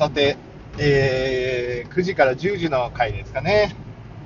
[0.00, 0.38] さて、
[0.78, 3.76] えー、9時から10時の回ですかね。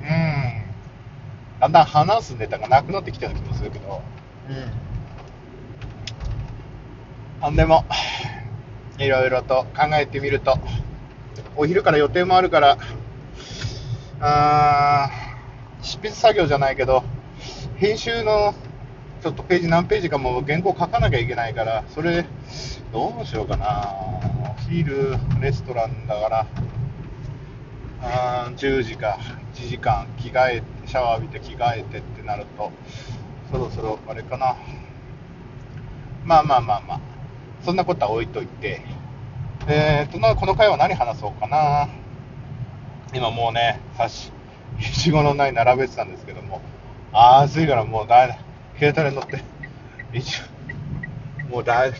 [0.02, 1.60] うん。
[1.60, 4.00] だんだん話すネタがなくなってきたような気もするけど。
[4.48, 4.56] うん。
[7.40, 7.84] なんでも、
[8.98, 10.56] いろいろと考えてみると、
[11.56, 12.78] お昼から予定もあるから、
[14.20, 17.02] あー執筆作業じゃないけど、
[17.78, 18.54] 編集の
[19.22, 22.26] ちょっとページ何ページかも原稿書かなきゃいけないから、それ、
[22.92, 24.33] どうしようかな。
[24.74, 26.46] お昼、レストランだから、
[28.02, 29.20] あ10時か、
[29.54, 32.72] 1時間、着替え、シャワー浴びて着替えてってなると、
[33.52, 34.56] そろそろあれかな。
[36.24, 37.00] まあまあまあまあ、
[37.64, 38.82] そんなことは置いといて、
[39.68, 41.88] えーと、この回は何話そうかな。
[43.14, 44.32] 今もうね、さし、
[44.80, 46.60] いちごのない並べてたんですけども、
[47.12, 48.38] 暑いからもうだい、
[48.80, 49.40] 携帯に乗って、
[50.12, 50.42] 一
[51.46, 51.92] 応、もうだい、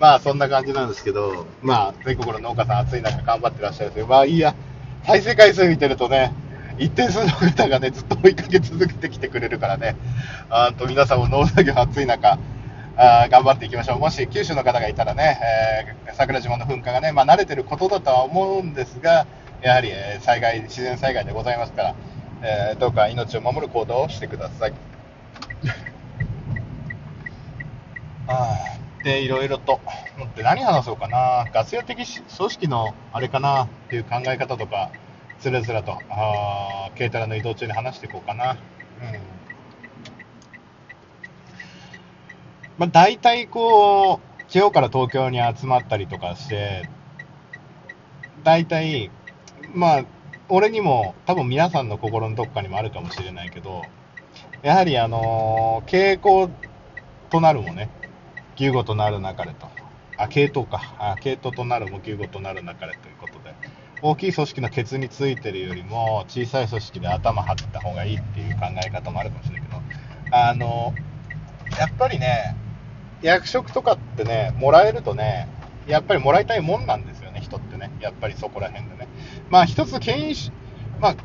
[0.00, 4.54] まあそんな感じなんですけど、まあ全国の農家さん暑い中頑張ってらっしゃるんですけど、まあいいや、
[5.04, 6.32] 再生回数見てるとね、
[6.78, 9.96] 一定数の方がね、ずっと追いかけ続けてきてくれるからね、
[10.50, 12.38] あと皆さんも農作業暑い中、
[12.96, 13.98] あ頑張っていきましょう。
[13.98, 15.38] もし九州の方がいたらね、
[16.06, 19.26] えー、桜島の噴火がね、まあ、慣れてることだとは思うんですが、
[19.62, 21.94] やはり、え、災害、自然災害でございますから、
[22.42, 24.72] えー、どうか命を守る行動をしてください。
[28.28, 28.56] あ
[29.04, 29.80] で、いろいろと、
[30.36, 33.64] で何話そうかな、ガス屋的組織のあれかな。
[33.64, 34.90] っていう考え方とか、
[35.38, 38.52] つらつらと、あ軽トラの移動中に話していこうかな。
[38.52, 38.58] うん。
[42.78, 46.88] まあ、大体こう、地方から東京に集まったりとかして、
[48.42, 49.10] 大体、
[49.74, 50.04] まあ、
[50.48, 53.82] 俺にも、多分皆さんの心のどっかにもあるかもしれないけど、
[54.62, 56.50] やはりあのー、傾向
[57.30, 57.90] となるもね、
[58.58, 59.68] 牛語となる流れと、
[60.16, 63.54] あ、系統か、あ系統となるも牛語となる流れということで、
[64.02, 69.80] 大きい組織のケツについてるよりも、小さい組織で頭張った方がいいっていう考え方もあるかもしれないけど、
[70.32, 70.92] あの、
[71.78, 72.56] やっぱりね、
[73.22, 75.48] 役職とかってね、もらえるとね、
[75.86, 77.90] やっぱりもらいたいもんなんですよね、人ってね。
[78.00, 79.08] やっぱりそこら辺でね。
[79.50, 80.52] まあ一つ権威主、
[81.00, 81.16] まあ、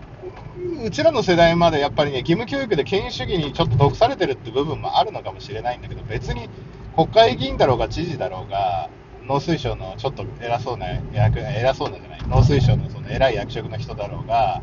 [0.85, 6.47] うちらの世代までやっぱりね、義務教育で権威主義にちょっと毒されてるって部分もあるのかもしれないんだけど、別に
[6.95, 8.89] 国会議員だろうが知事だろうが、
[9.27, 14.61] 農水省のちょっと偉そうな役、偉そうなじゃない、農水省のその偉い役職の人だろうが、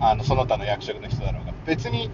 [0.00, 2.10] あのその他の役職の人だろうが、別に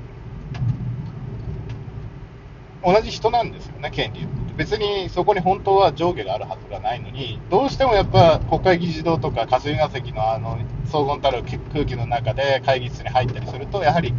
[2.85, 14.13] 同じ人なんですよね、権利別にそこに本当は上下があるはずがないのに、どうしてもやっぱ国会議事堂とか霞が関のあの荘厳たる空気の中で会議室に入ったりすると、やはり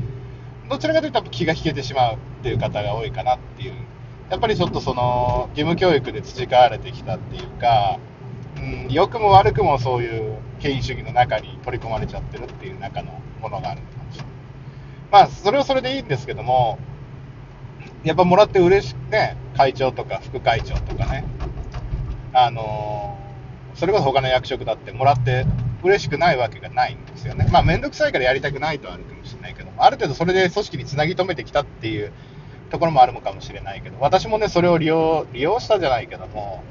[0.69, 3.73] どちらかというと気が引けてしまうっていう方が多いかなっていう、
[4.31, 7.99] やっぱりちょっとその義務教育で培われてきたっていうか、
[8.55, 14.31] うん、良くも悪くもそういう権威主義の中に取り込まれちゃってるっていう中のものがあるのかもしれない。
[15.11, 16.79] まあ、それはそれでいいんですけども、
[18.05, 21.25] やっぱもらって嬉しくね、会長とか副会長とかね、
[22.31, 25.45] あのー、それこそ他の役職だってもらって
[25.83, 27.49] 嬉しくないわけがないんですよね。
[27.51, 32.13] まあ、めんどくさいからやりたくないとはあるかもしれないけどある程度それで組織につなぎ止めてきたっていう
[32.71, 36.63] ところもあるのかもしれないけど、私もね、それを利用、利用したじゃないけども、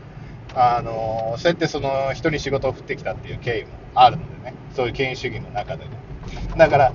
[0.54, 5.90] あの、そうやってその人に仕事を振ってきたっていう経緯もあるのでね、そういう権威主義の中でね。
[6.56, 6.92] だから、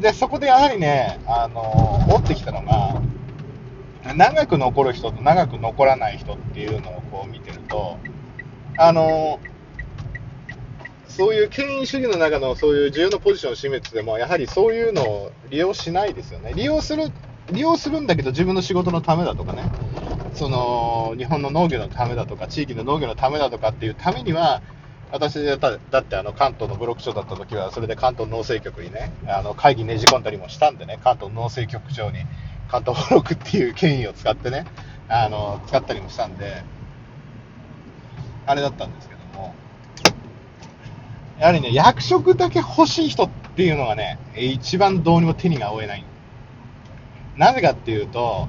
[0.00, 3.02] で、そこでやはりね、あの、持ってきたのが、
[4.14, 7.98] 長く残る人と長く残らない人っていうのをこう見てると、
[8.76, 9.40] あの、
[11.08, 16.52] そういう権威主義の中のそういう重要なポジションを占めてても、やはりそういうのを利用しないですよね。
[16.54, 17.12] 利用する、
[17.50, 19.64] 利用するんだけど自分の仕事のためだとかね、
[20.34, 24.62] その、日本の農業のためだとか、地域の農業のためだとかっていうためには、
[25.10, 32.20] 私だだってあの関東のブロック長だった時は、それで関東農政局にね、あの会議ねじ込んだりもしたんでね、関東農政局長に
[32.68, 34.64] 関東ブロックっていう権威を使ってね、
[35.08, 36.62] あの使ったりもしたんで、
[38.46, 39.54] あれだったんですけども、
[41.38, 46.04] やはりね、役職だけ欲しい人っていうのがね、一番どうにも手にが負えない。
[47.36, 48.48] なぜかっていうと、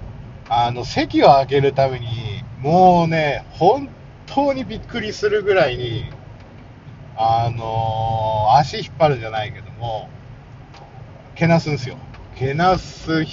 [0.50, 2.07] あの席を開けるために、
[2.59, 3.89] もうね、本
[4.25, 6.06] 当にびっくりするぐらいに、
[7.15, 10.09] あのー、足引っ張るじゃないけども、
[11.35, 11.97] けなすんすよ。
[12.35, 13.27] けなす、引っ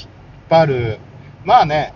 [0.49, 0.99] 張る。
[1.45, 1.95] まあね、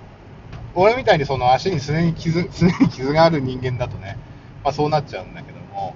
[0.74, 4.18] 俺みたいにその足に常に傷、 常に傷がある人間だとね、
[4.64, 5.94] まあそうなっちゃうんだけども、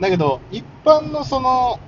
[0.00, 1.80] だけど、一般のその、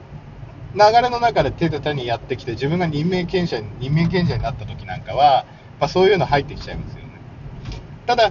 [0.75, 5.45] 流れの中で手で手にやってきて、自分が任命権者に、任命権者になった時なんかは、
[5.81, 7.11] まあそういうの入ってきちゃいますよね。
[8.07, 8.31] ただ、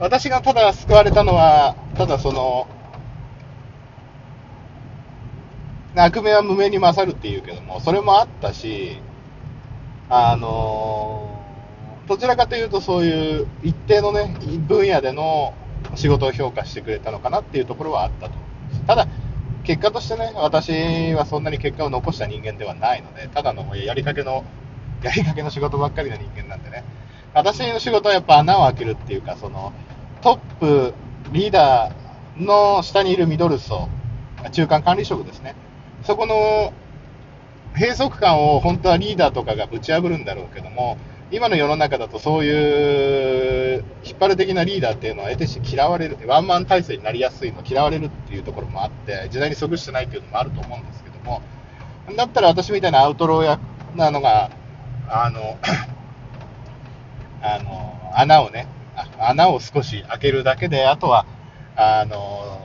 [0.00, 2.66] 私がただ救われたのは、ただその、
[5.96, 9.00] 悪名は無名に勝るっていうけども、それもあったし、
[10.08, 11.40] あの
[12.06, 14.36] どちらかというとそういう一定のね、
[14.68, 15.54] 分野での
[15.94, 18.86] 仕事を評価してくれたのかなっていうところはあったと思います。
[18.86, 19.08] ただ、
[19.64, 24.44] 結果としてね、私はそんなに結果を残した人間ではないので、ただのやりかけの、
[25.02, 26.84] やりかけの仕事ばっかりの人間なんでね、
[27.32, 29.72] 私の仕事はやっぱ穴を開けるっていうか、その、
[30.20, 30.94] トップ、
[31.32, 33.88] リーダーの下にいるミドル層、
[34.52, 35.54] 中間管理職ですね。
[36.02, 36.72] そこの
[37.74, 40.98] 閉塞感を本当はリーダーとかがぶち破るんだろうけども、
[41.34, 51.42] 今の世の中だとそういう引っ張る的なリーダーっていうのは得てし嫌われる、ワンマン体制になりやすいの、嫌われるっていうところもあって、時代に即してないっていうのもあると思うんですけども、
[52.16, 53.58] だったら私みたいなアウトローや
[53.96, 54.52] なのが、
[55.08, 55.58] あの、
[57.42, 58.68] あの、穴をね、
[59.18, 61.26] 穴を少し開けるだけで、あとは、
[61.74, 62.60] あの、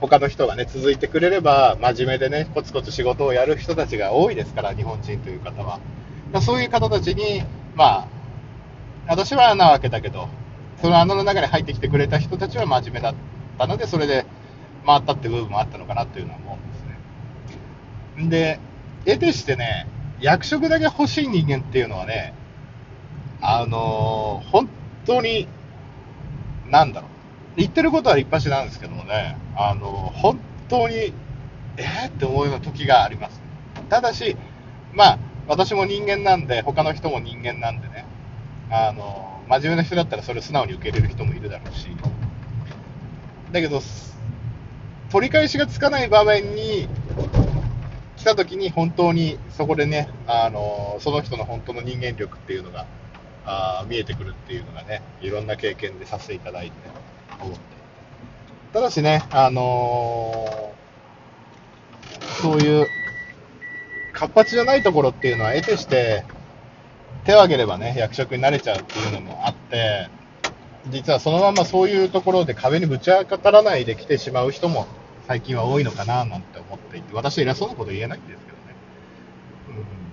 [0.00, 5.78] 他の人がね、続いてくれれば、真面目でね、コツコツ仕事をやる人たちが多いですから、日本人という方は。
[6.40, 7.44] そういう方たちに、
[7.74, 8.08] まあ、
[9.08, 10.28] 私は穴を開けたけど、
[10.80, 13.14] その穴の中に入ってきてくれた人たちは真面目だっ
[13.58, 14.26] たので、それで
[14.86, 18.30] 回ったって部分もあったのかなというのは思うんですね。
[18.30, 18.60] で、
[19.04, 19.86] 得てしてね、
[20.20, 22.34] 役職だけ欲しい人間っていうのはね、
[23.40, 24.68] あのー、本
[25.04, 25.48] 当に、
[26.66, 27.10] なんだろう。
[27.56, 30.38] 言ってることは立派しなんですけどもね、あのー、本
[30.68, 31.12] 当に、
[31.76, 33.42] えー、って思うような時があります。
[33.90, 34.36] ただし、
[34.94, 38.06] まあ、私も人間なんで、他の人も人間なんでね、
[38.70, 41.88] あの、真面目な人だったらそれを素直に受け入れる人もいるだろうし、
[43.52, 43.80] だけど、
[45.10, 46.88] 取り返しがつかない場面に
[48.16, 52.86] 来た時に本当にそこでね、あのその人の本当の人間力っていうのが
[53.44, 56.72] あ見えてくるっていうのがね、いろんな経験でさせていただいて
[57.40, 57.60] 思って。
[58.72, 62.86] ただしね、あのー、そういう
[64.14, 66.24] 活発じゃないところっていうのは得てして
[67.24, 70.08] 手を挙げればね、役職になれちゃうっていうのもあって、
[70.88, 74.86] 実はそのままそういうところで壁にぶち当たらないで来てしまう人も
[75.26, 78.64] 最近は多いのかななんて思っていて、私は偉そうなこと言えないんですけどね。
[79.68, 80.04] うん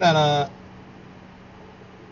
[0.00, 0.50] だから、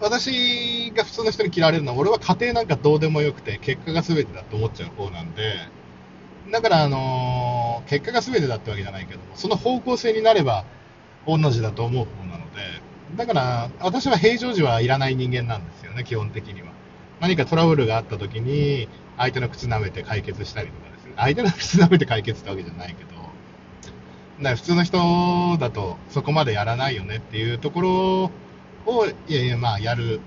[0.00, 5.54] 私が普通の人に嫌われるのは、俺は家庭なんかどうでもよくて、結果が全てだと思っちゃう方なんで、
[6.50, 7.55] だから、あのー、
[7.86, 10.64] 結果が全てだってわけじゃないけども、その方向性になれば、
[11.26, 12.60] 同じだと思う方なので、
[13.16, 16.68] だから、私は平常時はいらない人間なんですよね、基本的には。
[17.20, 23.10] 何かトラブルがあった時に、相手の靴舐めて解決したりとかですね、相手の靴舐めて解決ってわけじゃないけど、
[24.42, 28.30] だ普通の人だとそこまでやらないよねっていうところ
[28.86, 30.20] を、いやいや、まあ、やる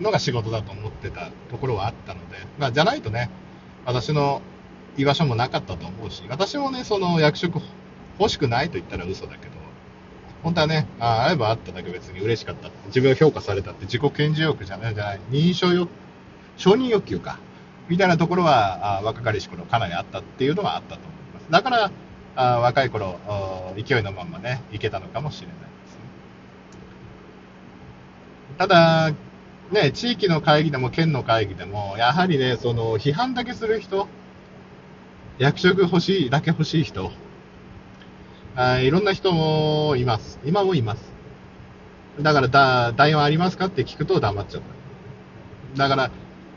[0.00, 3.30] のが仕事だと思ってたところはあったので、まあ、じゃないとね、
[3.84, 4.40] 私の
[4.96, 7.60] 居場所もなかったと思うし、私もね、その役職
[8.18, 9.52] 欲しくないと言ったら嘘だけど、
[10.42, 15.90] 本当はね、ああればあっただけ別に嬉しかった自分が評価されたって自己顕示欲じゃないじゃない、認証欲、
[16.56, 17.38] 承認欲求か、
[17.88, 21.50] みたいなところは、あ若かりし頃かなりあったっていうのはあったと思います。
[21.50, 21.90] だから、
[22.36, 23.18] あ若い頃、
[23.76, 26.00] 勢いのままね、いけたのかもしれないですね。
[28.58, 29.12] ただ、
[29.70, 34.06] ね、地域の会議でも県の会議でも、やはりね、その、批判だけする人、
[35.38, 37.10] 役職欲しい、だけ欲しい人、
[38.54, 40.38] あいろんな人もいます。
[40.46, 41.12] 今もいます。
[42.18, 44.62] だから、だ、代案ありますかって聞くと黙っちゃっ
[45.74, 45.88] た。
[45.88, 46.10] だから、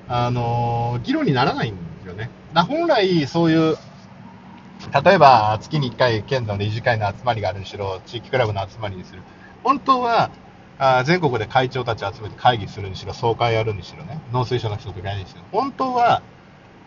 [0.08, 2.30] あの、議論にならないんですよね。
[2.54, 3.76] だ本来、そういう、
[5.04, 9.22] 例えば月に1回、県の理事会の集まりがあるにしろ、地域クラブの集まりにする。
[9.62, 10.32] 本当は、
[10.78, 16.22] あ全国で会長たち集めて会議するにしろ、総会やるにしろね、農水省の人とかやるにしろ、本当は、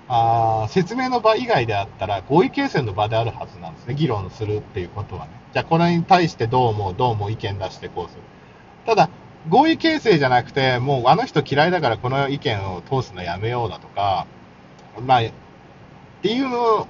[0.08, 5.30] あ説明の場以外であったら、合意形成の場であるはずなんですね、議論するっていうことはね。
[5.52, 8.22] じゃあ、これに対してどう思う、どうも意見出してこうする。
[8.86, 9.08] ただ、
[9.48, 14.26] 合意形成じゃなくて、もうあの人嫌いだからこの意見を通すのやめようだとか、
[15.00, 15.30] まあ、っ
[16.22, 16.86] ていうの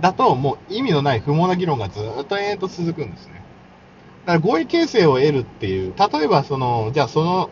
[0.00, 3.42] だと、もう意味のない不毛な議論がずっと延々と続くんですね。
[4.24, 7.50] だから合意形成を得るっていう、例えばその、じゃあその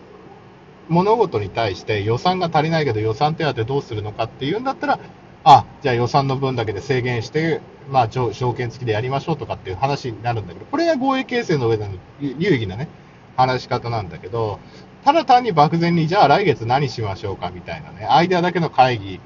[0.91, 4.99] 物事に対して予算が足りないけど予算手当どうするのかっていうんだったら、
[5.45, 12.89] あ、じゃあ予算の分だけで制限して、まあ条件付きでやりましょうとかっていう話になるんだけど、これが合意形成の上での有意義なね、
[13.37, 14.59] 話し方なんだけど、
[15.05, 19.21] ただ単に漠然に、じゃあ来月何しましょうかみたいなね、アイデアだけの会議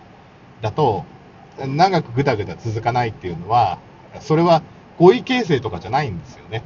[0.60, 1.04] だと、
[1.58, 3.78] 長くぐだぐだ続かないっていうのは、
[4.20, 4.62] それは
[4.98, 6.62] 合意形成とかじゃないんですよね。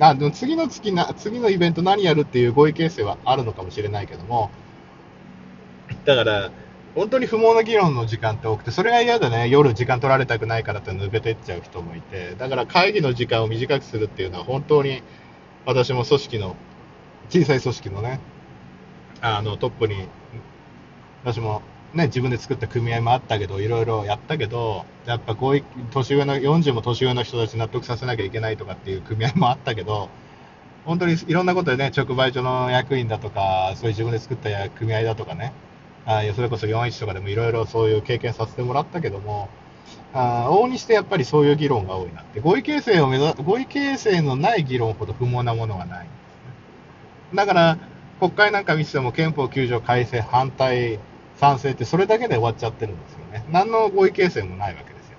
[0.00, 4.50] あでも次の月な、次のイベント何やるっていう合意形成はあるのかもしれないけども、
[6.04, 6.50] だから、
[6.94, 15.02] 本当に不毛な議論の時間って多くて、それが嫌でね、夜時間取られたくないからって抜けていっちゃう人もいて、だから会議の時間を短くするっていうのは本当に
[15.66, 16.56] 私も組織の、
[17.28, 18.20] 小さい組織のね、
[19.20, 20.08] あのトップに、
[21.22, 21.62] 私も
[21.94, 30.08] ね、自分で作った組合もあったけど、いろいろやったけど、やっぱこうい年上の、40も年上の人たち納得させなきゃいけないとかっていう組合もあったけど、
[30.84, 35.52] 本当にいろんなことでね、直売所の役員だとか、そういう自分で作った組合だとかね、
[36.06, 39.48] あそれこそ41とかでもいろいろそういう経験させてもらったけども、
[40.14, 46.06] あ往にしてやっぱりそういう議論が多いなって、合意形成を目指合意形成のない議論ほど不毛なものはない。
[47.34, 47.78] だから、
[48.18, 50.98] 国会なんか見てても憲法9条改正反対、
[51.40, 53.46] 賛成ってそれだけで終わっちゃってるんですよね。
[53.50, 55.16] 何の合意形成もないわけですよ。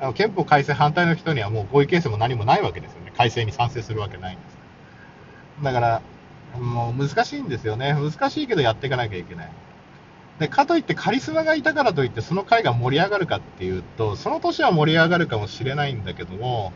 [0.00, 3.12] あの憲法改正反対の人にはもう合意形成も何もないわけですよね。
[3.14, 4.56] 改正に賛成するわけないんです
[5.62, 6.02] だから、
[6.58, 7.94] もう難しいんですよね。
[7.94, 9.50] 難しいけどやっていかなきゃいけない。
[10.38, 16.72] で、かといってカリスマがいたからといってその会が盛り上がるかっていうと、その年は盛り上がるかもしれないんだけども、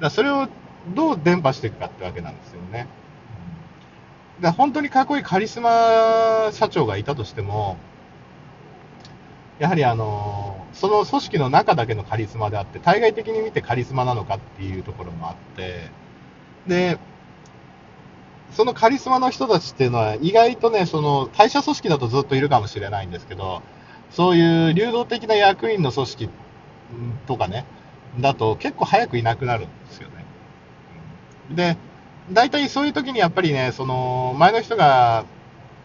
[0.00, 0.48] だそれを
[0.94, 2.86] どう伝播していくかってわけなんですよね。
[4.40, 7.76] だから本当にかっこいいカリスマ社長がいたとしても、
[9.62, 15.88] やはりあの、その組織の中だけのカリスマであって、対外的に見てカリスマなのかっていうところもあって、
[16.66, 16.98] で、
[18.50, 23.62] そのカリスマの人たちっていうのは、意外とね、その会社組織だとずっといるかもしれないんですけど、
[24.10, 26.28] そういう流動的な役員の組織
[27.28, 27.64] とかね、
[28.18, 30.24] だと結構早くいなくなるんですよね。
[31.54, 31.76] で、
[32.32, 35.24] 大体そういう時にやっぱりね、その前の人が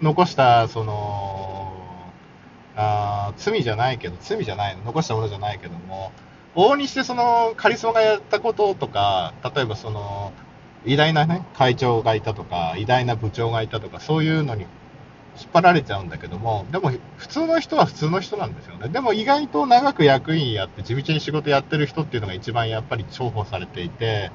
[0.01, 1.46] 残した、その、
[2.77, 6.11] あ罪じゃないけど、罪じゃない、残したものじゃないけども、
[6.55, 10.31] 往々にしてそのカリスマがやったこととか、例えばその、
[10.85, 14.61] 偉大なね、会長がいたとか、偉大な部長がいたとか、そういうのに
[15.39, 18.89] 引っ張られちゃうんだけども、でも普通の人は普通の人なんですよね。
[18.89, 24.31] でも意外と長く役員やって、地道に仕事やってる人っていうのが一番やっぱり重宝されていて、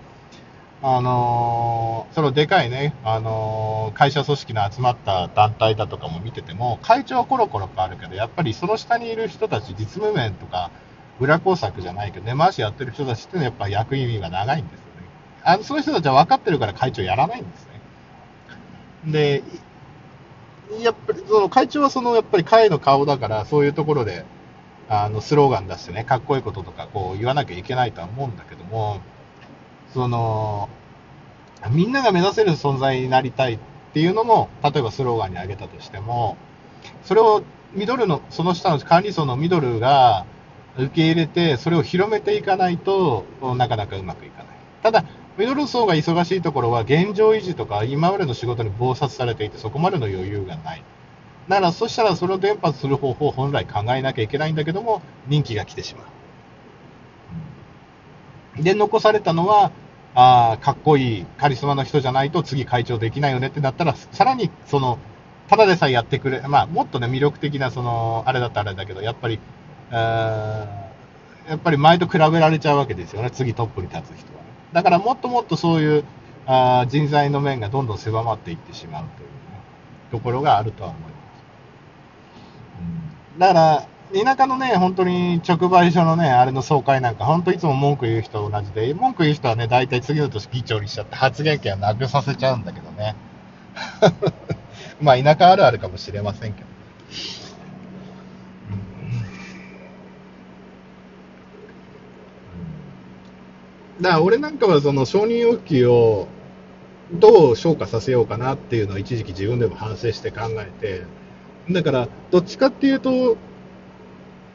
[0.82, 10.70] あのーそのでかいね、あのー会社組織の集まった団体だとかも見てても、会長はコロコロ変わるけど、やっぱりその下にいる人たち、実務面とか、
[11.18, 15.10] 裏工作じゃないけど、根回しやってる人たちっていうのはやっぱ役員が長いんですよね。
[15.42, 17.80] あの、そういう人たちは分かってるから会長やらないんですね。
[19.04, 19.42] で、
[20.80, 24.24] やっぱり、その会長はその、やっぱり会の顔だから、そういうところで、
[24.88, 29.00] あの、スローガン出してね、かっこいいこととか、こう、言わなきゃいけないとは思うんだけども、
[29.94, 30.68] その、
[31.70, 33.58] みんなが目指せる存在になりたいっ
[33.92, 36.37] ていうのも、例えばスローガンに挙げたとしても、
[37.04, 37.42] それを
[37.75, 40.26] ミドルの、その下の管理層のミドルが
[40.76, 43.25] 受け入れて、それを広めていかないと
[43.56, 44.46] なかなかうまくいかない。
[44.82, 45.04] ただ、
[45.38, 50.82] ミドル層が忙しいところは現状維持とか今までの仕事に忙殺されていてそこまでの余裕がない。
[51.49, 56.04] だから、そしたらそれを伝播する方法を本来考えなきゃいけないんだけども、人気が来てしま
[58.61, 58.62] う。
[58.62, 59.70] で、残されたのは、
[60.14, 64.99] あーかっこいいカリスマの人じゃないと次会長できないよねってなったら、さらにその、
[65.49, 69.38] ただでさえやってくれ、まあ、もっとね、魅力的な、その、あれだったらあれだけど、やっぱり、
[69.90, 70.69] や
[71.54, 74.42] っぱり前と比べられちゃうわけですよね、次トップに立つ人は。
[74.73, 76.04] だからもっともっとそういう
[76.47, 79.35] あ人材の面がどんどん狭まっていってしまうという、ね、
[80.11, 81.12] ところがあるとは思います。
[83.35, 93.16] うんだから、田舎のね、本当に直売所のね、あれの総会なんか、本当いつも文句言う人同じで、文句言う人はね、大体次の年議長にしちゃって発言権をなくさせちゃうんだけどね。
[95.00, 96.66] まあ、田舎あるあるかもしれませんけど。
[104.02, 106.26] だから俺なんかはその承認欲求を
[107.12, 111.04] どう消化させようかなっていうのを一時期自分でも反省して考えて、
[111.71, 113.37] だからどっちかっていうと、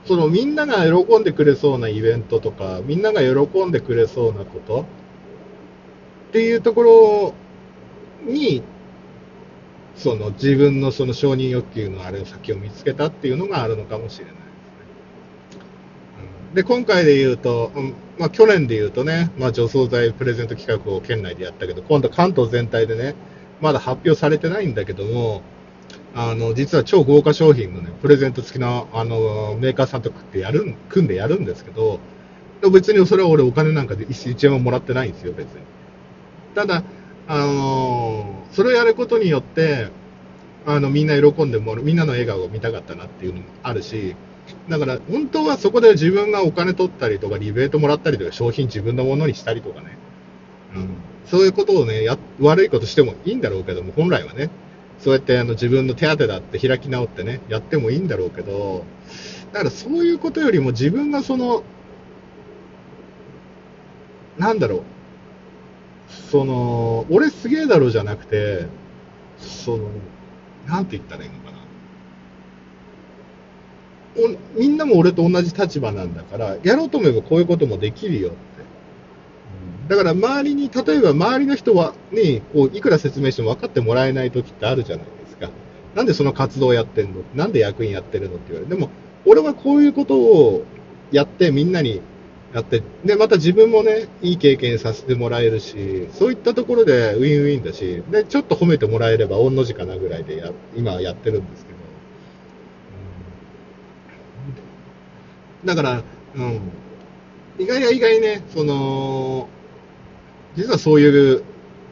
[0.06, 4.86] そのみんなが喜んでくれそうなイベントとか、みんなが喜んでくれそうなこと
[6.30, 7.34] っていうところ
[8.25, 8.63] に、
[9.96, 14.48] その自分のその承認欲求のあれを先を見つけたっていうのがあるのかもしれないですね。
[16.54, 17.72] で、今回で言うと、
[18.18, 23.16] まあ去年で言うとね、まあ除草剤プレゼント企画を県内でやったけど、今度関東全体でね、
[23.60, 25.42] まだ発表されてないんだけども、
[26.19, 32.00] あの、実は超豪華商品のね、プレゼント付きの、あの、メーカーさんとかってやる、組んでやるんですけど、
[32.71, 35.62] 別にそれは俺お金なんかで一一円ももらってないんですよ、別に。
[36.55, 36.83] ただ、
[37.27, 39.89] あのそれをやることによって、
[40.65, 44.15] あの、みんな喜んでもらう、みんなの笑顔を見たかったなっていうのもあるし、
[44.69, 49.97] だから、本当はそこで自分がお金取ったりとか、リベートもらったりとか、商品自分のものにしたりとかね、
[50.75, 50.89] うん、
[51.25, 54.50] そういうことをねや、悪いことしてもいいんだろうけども、本来はね、
[55.00, 58.84] そうやってあの自分の手当だって開き直ってね、やってもいいんだろうけど、
[59.54, 61.63] だからそういうことよりも自分がその、
[64.38, 64.84] なんだろう、
[66.32, 68.68] その、俺すげえだろうじゃなくて、
[69.38, 69.89] その、
[70.66, 71.58] なんて言ったらいいのかな。
[74.16, 78.57] おみんなも俺と同じ立場なんだから、やろうと思えばこういうこともできるよっ。
[79.88, 85.50] だから周りに、例えば周りの人は、に、こう、いくら説明しても分かってもらえない時ってあるじゃないですか。
[85.96, 87.22] なんでその活動をやってんの？
[87.36, 88.36] なんで役員やってるの？
[88.36, 88.75] って言われる。
[88.75, 88.89] でも、
[89.25, 90.65] 俺はこういうことを
[91.12, 92.01] やってみんなに
[92.53, 101.77] やって、で、また自分もね、いい経験させてもらえるし、そういったところでウィンウィンだし、で、ちょっと褒めてもらえれば、御の字かなぐらいでや、今やってるんですけど。
[105.63, 106.03] うん、だから、
[106.36, 106.60] うん。
[107.60, 109.50] 意外や意外ね、その、
[110.58, 111.44] 実はそういう、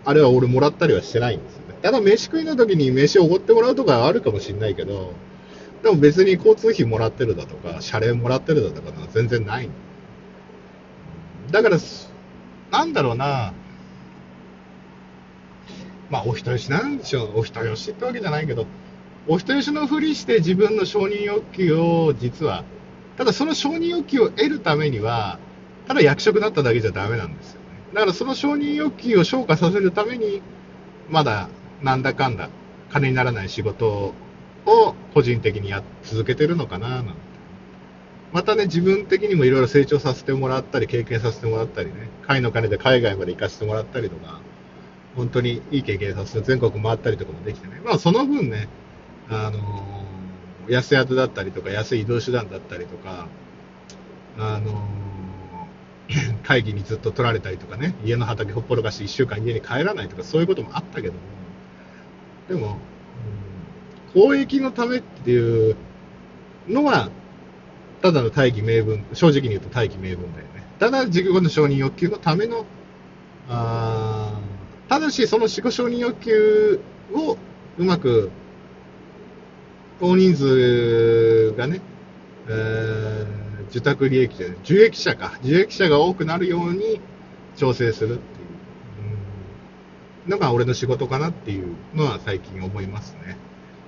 [0.03, 1.75] あれは俺もらったりはしてないんですよね。
[1.83, 5.13] ただ飯食いの時に飯をおごってもらうとかあるかもしれないけど、
[5.83, 9.69] でも別に交通費もらってるだとか、謝礼もらってるだとかは全然ない
[11.51, 11.77] だから、
[12.71, 13.53] なんだろうな、
[16.09, 18.65] まあ、お人よしなんでしょう、お人よしってわけじゃないけど、
[19.27, 22.63] お人よしのふりして自分の承認欲求を実は、
[23.17, 25.39] ただその承認欲求を得るためには、
[25.87, 27.61] ただ役職だっただけじゃダメなんですよ。
[27.95, 30.41] だからその承認欲求を消化させるために、
[31.09, 31.47] まだ
[31.81, 32.49] なんだかんだ
[32.91, 34.13] 金にならない仕事
[34.65, 37.11] を個人的にや続けてるのかななんて。
[38.33, 44.41] またね、自分的にもいろいろ成長させてもらったり、経験させてもらったりね、会の金で海外まで行かせてもらったりとか、
[45.15, 48.67] 本当にいい経験させて全国回ったりとかもできてね、まあその分ね、
[49.29, 53.29] あのー、安宿だったりとか、安い移動手段だったりとか、
[54.37, 54.85] あの、
[56.43, 61.19] 会議にずっと取られたりとかね、家の畑ほっぽろかして1週間家に帰らないとか、そういうこともあったけども、
[62.47, 62.77] でも、
[64.15, 65.75] うん、公益のためっていう
[66.67, 67.09] のは、
[68.01, 70.63] ただの大義名分、正直に言うと大義名分だよね。
[70.79, 72.65] ただ自己の承認欲求のための、
[73.49, 74.39] あ
[74.87, 76.79] ただしその自己承認欲求
[77.13, 77.37] を
[77.77, 78.29] うまく、
[80.01, 81.81] 大人数がね、
[82.47, 86.99] えー、受託利益じゃない、受益者か、受益者が多くなるように
[87.55, 88.45] 調整するってい
[90.27, 93.37] う、のが俺の仕事かなっていうのは最近思いますね。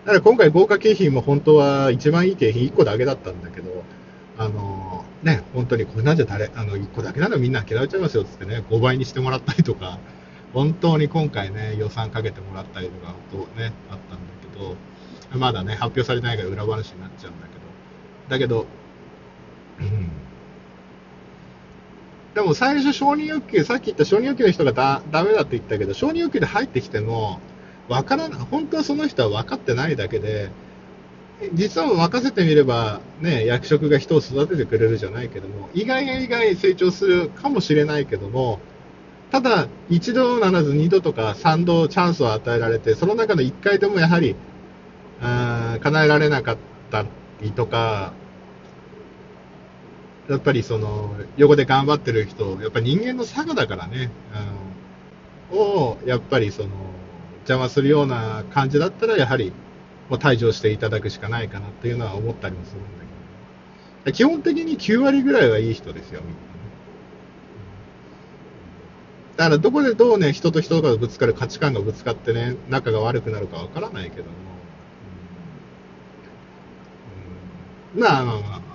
[0.05, 3.83] だから今回豪華景品も本当は一番いい景品1個だけだったんだけど、
[4.37, 9.99] あのね、本当にこれなんじゃ誰、あの、1個だけならみんな嫌われちゃいますよっつってね、5倍にしてもらったりとか、
[10.53, 14.75] 本当に今回ね、予算かけてもらったりとか、とね、あったんだけど、
[15.37, 17.61] まだね、発表されないから裏話になっちゃうんだけど、
[18.29, 18.65] だけど、
[19.79, 20.09] うん。
[22.37, 27.39] でも最初承認欲求、さっき言った承認欲求の人がだダメだって言ったけど、承認欲求で入ってきても、
[27.89, 30.51] わからない、本当はその人は分かってないだけで、
[31.55, 38.59] 実は任せてみれば、ね、役職が人を育ててくれるじゃないけども、意外や意外成長するかもしれないけども、
[39.31, 44.35] ただ、一度ならず二度とか三度チャンスを与えられて、その中の一回でもやはり、
[45.21, 46.57] あ叶えられなかっ
[46.91, 47.03] た
[47.41, 48.13] りとか、
[50.29, 54.11] やっぱりその、横で頑張ってる人、やっぱり人間の差がだからね、
[55.51, 56.69] うん、を、やっぱりその、
[57.39, 59.53] 邪魔するような感じだったら、やはり、
[60.09, 62.89] もう退場していただくしかないかなっていうのは思ったりもするんだ
[64.03, 66.47] けど、基本的に9割ぐらいはいい人ですよ、みんなね。
[69.37, 74.29] だからどこでどうね、人と人がぶつかる価値観がぶつかってね、仲が悪くなるかわからないけども、
[77.95, 78.66] うん、まあまあまあまあ、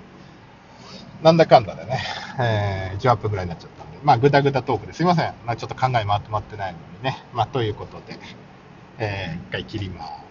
[1.22, 2.02] なんだかんだでね、
[2.40, 5.34] えー、1アップぐらいになっちゃったんで、まあぐだぐだトークですいません。
[5.46, 8.18] まあちょっと考えまとまってないのにね、まあということで、
[8.98, 10.21] えー、一回切ります。